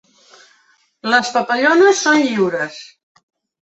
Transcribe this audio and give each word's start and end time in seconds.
Les 1.15 1.31
papallones 1.37 2.05
són 2.09 2.27
lliures. 2.29 2.85